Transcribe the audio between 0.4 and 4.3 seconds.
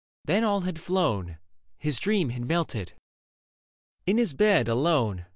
all had flown; His dream had melted. In